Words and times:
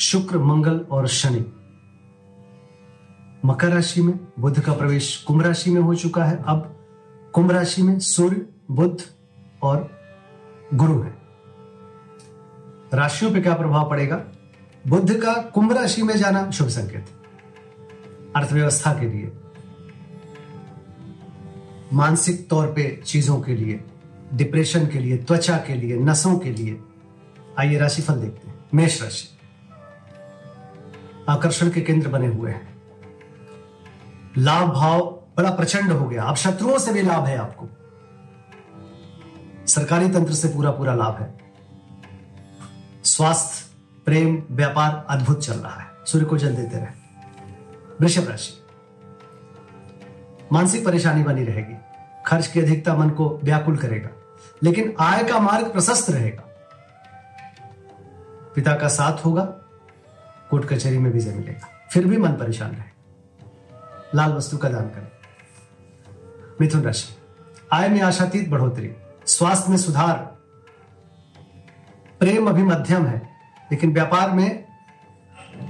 शुक्र, 0.00 0.38
मंगल 0.38 0.80
और 0.90 1.08
शनि। 1.08 1.52
मकर 3.44 3.68
राशि 3.68 4.02
में 4.02 4.18
बुध 4.38 4.60
का 4.60 4.72
प्रवेश 4.72 5.16
कुंभ 5.16 5.42
राशि 5.42 5.70
में 5.70 5.80
हो 5.80 5.94
चुका 5.94 6.24
है। 6.24 6.42
अब 6.46 6.86
कुंभ 7.32 7.50
राशि 7.50 7.82
में 7.82 7.98
सूर्य, 7.98 8.46
बुध 8.70 9.02
और 9.62 10.00
गुरु 10.74 11.00
है। 11.00 11.18
राशियों 12.94 13.32
पे 13.32 13.40
क्या 13.40 13.54
प्रभाव 13.54 13.90
पड़ेगा? 13.90 14.24
बुद्ध 14.88 15.14
का 15.14 15.32
कुंभ 15.32 15.72
राशि 15.72 16.02
में 16.02 16.16
जाना 16.16 16.50
शुभ 16.50 16.68
संकेत। 16.68 17.06
अर्थव्यवस्था 18.36 18.92
के 18.92 19.06
लिए, 19.08 19.32
मानसिक 21.92 22.50
तौर 22.50 22.66
पे 22.66 23.02
चीज़ों 23.06 23.40
के 23.40 23.54
लिए, 23.54 23.84
डिप्रेशन 24.34 24.86
के 24.86 24.98
लिए, 24.98 25.16
त्वचा 25.16 25.56
के 25.56 25.74
लिए, 25.74 25.96
नसों 25.96 26.38
के 26.38 26.50
लिए 26.50 26.80
आइए 27.58 27.78
राशिफल 27.78 28.14
देखते 28.14 28.48
हैं। 28.48 28.64
मेष 28.74 29.02
राशि। 29.02 29.39
आकर्षण 31.30 31.70
के 31.70 31.80
केंद्र 31.80 32.08
बने 32.08 32.26
हुए 32.26 32.50
हैं। 32.50 32.82
लाभ 34.38 34.70
भाव 34.70 35.00
बड़ा 35.36 35.50
प्रचंड 35.50 35.92
हो 35.92 36.08
गया। 36.08 36.24
अब 36.24 36.36
शत्रुओं 36.36 36.78
से 36.78 36.92
भी 36.92 37.02
लाभ 37.02 37.24
है 37.24 37.38
आपको। 37.38 37.68
सरकारी 39.66 40.08
तंत्र 40.08 40.32
से 40.32 40.48
पूरा 40.48 40.70
पूरा 40.70 40.94
लाभ 40.94 41.16
है। 41.20 41.40
स्वास्थ्य, 43.04 43.76
प्रेम, 44.04 44.42
व्यापार 44.50 45.06
अद्भुत 45.10 45.44
चल 45.44 45.52
रहा 45.52 45.80
है। 45.80 45.86
सूर्य 46.06 46.24
को 46.24 46.38
जल 46.38 46.54
देते 46.56 46.76
रहे। 46.76 46.86
वृषभ 48.00 48.28
राशि। 48.28 48.54
मानसिक 50.52 50.84
परेशानी 50.84 51.22
बनी 51.22 51.44
रहेगी। 51.44 51.74
खर्च 52.26 52.46
की 52.46 52.60
अधिकता 52.60 52.96
मन 52.96 53.10
को 53.10 53.40
व्याकुल 53.44 53.76
करेगा। 53.76 54.08
लेकिन 54.62 54.94
आय 55.00 55.24
का 55.24 55.38
मार्ग 55.38 55.72
प्रशस्त 55.72 56.10
रहेगा। 56.10 56.42
पिता 58.54 58.74
का 58.74 58.88
साथ 58.88 59.24
होगा। 59.24 59.59
कोर्ट 60.50 60.64
कचहरी 60.64 60.98
में 60.98 61.10
विजय 61.10 61.32
मिलेगा 61.32 61.68
फिर 61.92 62.06
भी 62.06 62.16
मन 62.16 62.32
परेशान 62.32 62.70
रहे। 62.70 62.88
लाल 64.14 64.32
वस्तु 64.32 64.58
का 64.58 64.68
दान 64.68 64.88
करें। 64.88 65.08
मिथुन 66.60 66.82
राशि। 66.82 67.16
आय 67.72 67.88
में 67.88 68.00
आशातीत 68.00 68.48
बढ़ोतरी। 68.48 68.90
स्वास्थ्य 69.26 69.70
में 69.70 69.76
सुधार। 69.76 70.16
प्रेम 72.20 72.48
अभी 72.48 72.62
मध्यम 72.62 73.06
है, 73.06 73.28
लेकिन 73.72 73.92
व्यापार 73.92 74.30
में 74.30 74.64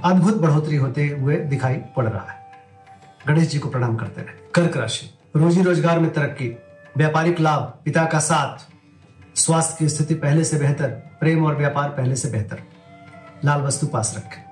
अद्भुत 0.03 0.37
बढ़ोतरी 0.37 0.75
होते 0.75 1.07
हुए 1.07 1.35
दिखाई 1.35 1.75
पड़ 1.75 2.07
रहा 2.07 2.31
है। 2.31 2.45
गणेश 3.27 3.47
जी 3.47 3.59
को 3.59 3.69
प्रणाम 3.69 3.95
करते 3.95 4.21
रहे। 4.21 4.49
कर्क 4.55 4.77
राशि। 4.77 5.09
रोजी 5.35 5.61
रोज़गार 5.61 5.99
में 5.99 6.13
तरक्की। 6.13 6.47
व्यापारिक 6.97 7.39
लाभ। 7.39 7.61
पिता 7.85 8.05
का 8.05 8.19
साथ। 8.19 8.67
स्वास्थ्य 9.37 9.75
की 9.79 9.89
स्थिति 9.89 10.13
पहले 10.13 10.43
से 10.43 10.57
बेहतर। 10.57 10.87
प्रेम 11.19 11.45
और 11.45 11.55
व्यापार 11.55 11.89
पहले 11.89 12.15
से 12.15 12.29
बेहतर। 12.29 12.63
लाल 13.45 13.61
वस्तु 13.61 13.87
पास 13.87 14.13
रखें। 14.17 14.50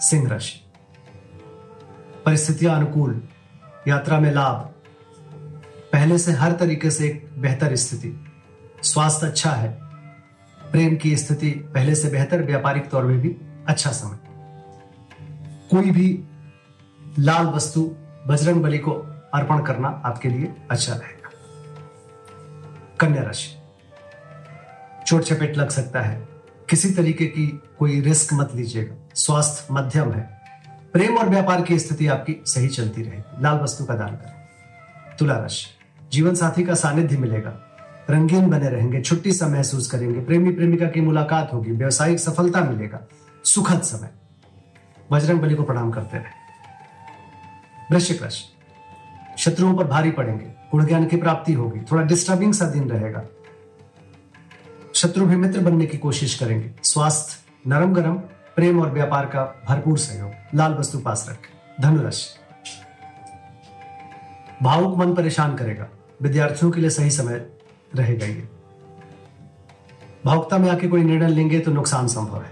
सिंह 0.00 0.28
राशि। 0.28 0.64
परिस्थितियाँ 2.26 2.76
अनुकूल, 2.76 3.28
यात्रा 3.88 4.20
में 4.20 4.32
लाभ। 4.32 4.56
पहले 5.92 6.18
से 6.18 6.32
हर 6.32 6.52
तरीके 6.52 6.90
से 6.90 7.06
एक 7.06 7.30
बेहतर 7.38 7.76
स्थिति। 7.76 8.32
स्वास्थ्य 8.82 9.26
अच्छा 9.26 9.50
है। 9.50 9.80
प्रेम 10.72 10.96
की 10.96 11.16
स्थिति 11.16 11.50
पहले 11.50 11.94
से 11.94 12.08
बेहतर, 12.08 12.42
व्यापारिक 12.42 12.90
तौर 12.90 13.04
में 13.04 13.20
भी 13.20 13.36
अच्छा 13.68 13.90
समय। 13.90 14.18
कोई 15.70 15.90
भी 15.90 16.24
लाल 17.18 17.46
वस्तु, 17.46 17.96
बजरंग 18.26 18.62
बली 18.62 18.78
को 18.78 18.92
अर्पण 19.34 19.64
करना 19.64 20.02
आपके 20.04 20.28
लिए 20.28 20.54
अच्छा 20.70 20.94
रहेगा। 20.94 21.30
कन्या 23.00 23.22
राशि। 23.22 23.56
चोट 25.06 25.22
चपेट 25.22 25.56
लग 25.56 25.68
सकता 25.68 26.00
है। 26.00 26.28
किसी 26.70 26.90
तरीके 26.90 27.26
की 27.26 27.62
कोई 27.78 28.00
रिस्क 28.00 28.34
मत 28.34 28.52
लीजिएगा। 28.54 29.08
स्वास्थ्य 29.14 29.74
मध्यम 29.74 30.12
है। 30.12 30.40
प्रेम 30.92 31.18
और 31.18 31.28
व्यापार 31.28 31.62
की 31.62 31.78
स्थिति 31.78 32.06
आपकी 32.06 32.42
सही 32.46 32.68
चलती 32.68 33.02
रहेगी। 33.02 33.42
लाल 33.42 33.58
वस्तु 33.58 33.84
का 33.84 33.94
दान 33.94 34.08
करें। 34.08 34.34
तुला 35.18 35.38
राशि। 35.38 35.66
जीवन 36.12 36.34
साथी 36.34 36.64
का 36.64 36.74
सानिध्य 36.74 37.18
मिलेगा। 37.18 37.76
रंगीन 38.10 38.50
बने 38.50 38.68
रहेंगे। 38.68 39.00
छुट्टी 39.00 39.32
सा 39.32 39.48
महसूस 39.48 39.90
करेंगे। 39.90 40.20
प्रेमी 40.20 40.52
प्रेमिका 40.52 40.86
की 40.86 41.00
मुलाकात 41.00 41.52
होगी। 41.52 41.70
व्यवसायिक 41.70 42.20
सफलता 42.20 42.60
मिलेगा। 42.60 43.08
सुखद 43.44 43.82
समय। 43.82 44.10
बजरंग 45.12 45.40
बली 45.40 45.54
को 45.54 45.62
प्रणाम 45.62 45.90
करते 45.90 46.18
रहे। 46.18 46.40
वृश्चिक 47.94 48.22
राशि। 48.22 48.44
शत्रुओं 49.38 49.76
पर 49.76 49.84
भारी 49.84 50.10
पड़ेंगे। 50.10 50.44
गुण 50.44 50.86
ज्ञान 50.86 51.06
की 51.06 51.16
प्राप्ति 51.16 51.52
होगी। 51.52 51.80
थोड़ा 51.80 52.02
डिस्टर्बिंग 52.02 52.54
सा 52.54 52.66
दिन 52.66 52.90
रहेगा। 52.90 53.22
शत्रु 55.00 55.26
भी 55.26 55.36
मित्र 55.36 55.60
बनने 55.60 55.86
की 55.86 55.98
कोशिश 55.98 56.34
करेंगे। 56.34 56.70
स्वास्थ्य 56.82 57.36
नरम 57.66 57.94
गरम 57.94 58.14
प्रेम 58.56 58.80
और 58.80 58.90
व्यापार 58.90 59.26
का 59.26 59.62
भरपूर 59.68 59.98
सहयोग। 59.98 60.32
लाल 60.54 60.74
वस्तु 60.74 60.98
पास 60.98 61.26
रखें। 61.30 61.82
धनुराशि। 61.82 62.26
भावुक 64.62 64.98
मन 64.98 65.14
परेशान 65.14 65.56
करेगा। 65.56 65.88
विद्यार्थियों 66.22 66.70
के 66.70 66.80
लिए 66.80 66.90
सही 66.90 67.10
समय 67.10 67.46
रहेगा 67.94 68.26
ये। 68.26 68.48
भावुकता 70.24 70.58
में 70.58 70.70
आके 70.70 70.88
कोई 70.88 71.02
निर्णय 71.02 71.28
लेंगे 71.28 71.60
तो 71.60 71.70
नुकसान 71.70 72.08
संभव 72.08 72.42
है। 72.42 72.50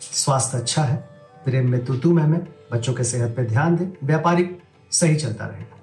स्वास्थ्य 0.00 0.58
अच्छा 0.58 0.82
है। 0.82 0.96
प्रेम 1.44 1.70
में 1.70 1.84
तू 1.84 1.96
तू 1.96 2.12
मैं 2.12 2.26
मैं। 2.26 2.40
बच्चों 2.72 2.94
के 2.94 3.04
सेहत 3.04 3.36
पे 3.36 3.42
ध्यान 3.42 3.76
दे। 3.76 3.92
व्यापारिक 4.04 4.62
सही 4.90 5.16
चलता 5.16 5.46
रहेगा। 5.46 5.80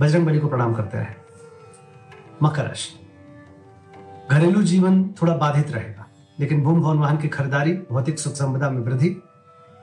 बजरंग 0.00 0.26
बली 0.26 0.38
को 0.38 0.48
प्रणाम 0.48 0.74
करते 0.74 0.98
रहे। 0.98 1.14
मकर 2.42 2.64
राशि। 2.64 2.99
घरेलू 4.30 4.62
जीवन 4.62 5.02
थोड़ा 5.22 5.34
बाधित 5.36 5.70
रहेगा, 5.70 6.06
लेकिन 6.40 6.62
भूम 6.62 6.80
भवन 6.80 6.98
वाहन 6.98 7.16
की 7.16 7.28
खरीदारी, 7.28 7.72
भौतिक 7.90 8.18
सुख 8.18 8.34
संपदा 8.34 8.70
में 8.70 8.80
वृद्धि, 8.82 9.16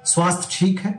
स्वास्थ्य 0.06 0.47
ठीक 0.52 0.80
है, 0.80 0.91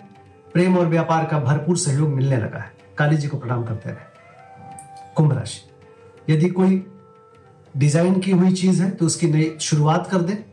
प्रेम 0.55 0.77
और 0.79 0.87
व्यापार 0.87 1.25
का 1.25 1.39
भरपूर 1.39 1.77
सहयोग 1.77 2.09
मिलने 2.09 2.37
लगा 2.37 2.59
है। 2.59 2.73
काली 2.99 3.17
जी 3.17 3.29
को 3.29 3.39
प्रणाम 3.39 3.65
करते 3.65 3.91
रहे। 3.91 5.15
कुंभ 5.17 5.33
राशि। 5.33 6.33
यदि 6.33 6.49
कोई 6.49 6.85
डिज़ाइन 7.77 8.19
की 8.21 8.31
हुई 8.31 8.53
चीज़ 8.53 8.83
है 8.83 8.91
तो 8.91 9.07
उसकी 9.07 9.27
नई 9.27 9.57
शुरुआत 9.61 10.07
कर 10.07 10.23
दे। 10.23 10.45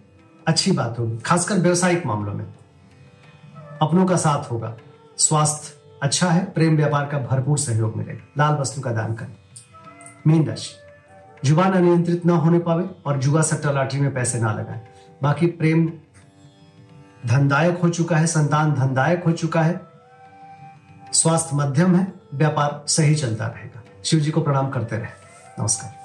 अच्छी 0.47 0.71
बात 0.71 0.99
होगी, 0.99 1.17
खासकर 1.17 1.55
व्यवसायिक 1.55 2.05
मामलों 2.05 2.33
में। 2.33 2.45
अपनों 3.81 4.05
का 4.05 4.15
साथ 4.17 4.51
होगा। 4.51 4.75
स्वास्थ्य 5.17 5.99
अच्छा 6.03 6.29
है, 6.29 6.43
प्रेम 6.45 6.75
व्यापार 6.75 7.05
का 7.05 7.19
भरपूर 7.19 7.57
सहयोग 7.57 7.95
मिलेगा। 7.97 8.27
लाल 8.37 8.55
वस्तु 8.55 8.81
का 8.81 8.91
दान 8.91 9.13
करें। 9.13 9.35
मीन 10.27 10.45
राशि। 10.47 10.73
ज़ुबान 11.45 11.73
अनियंत्रित 11.73 12.25
ना 12.25 12.33
होने 12.33 12.59
पावे 12.59 12.89
और 13.05 13.17
जुआ 13.17 13.41
सट्टा 13.41 13.71
लाठी 13.71 13.99
में 13.99 14.13
पैसे 14.13 14.39
ना 14.39 14.53
लगाए। 14.53 14.87
बाकी 15.23 15.47
प्रेम 15.47 15.91
धनदायक 17.25 17.77
हो 17.77 17.89
चुका 17.89 18.17
है, 18.17 18.27
संतान 18.27 18.73
धनदायक 18.73 19.23
हो 19.23 19.31
चुका 19.31 19.61
है। 19.61 19.81
स्वास्थ्य 21.13 21.55
मध्यम 21.55 21.95
है, 21.95 22.13
व्यापार 22.33 22.85
सही 22.87 23.15
चलता 23.15 23.47
रहेगा। 23.47 23.83
शिव 24.03 24.19
जी 24.19 24.31
को 24.31 24.41
प्रणाम 24.41 24.69
करते 24.69 24.97
रहे। 24.97 25.07
नमस्कार। 25.59 26.04